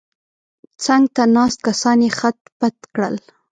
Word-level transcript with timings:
څنګ 0.83 1.03
ته 1.15 1.23
ناست 1.35 1.59
کسان 1.67 1.97
یې 2.05 2.09
خت 2.17 2.37
پت 2.59 2.75
کړل. 2.93 3.15